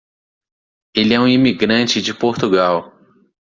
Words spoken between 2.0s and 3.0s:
de Portugal.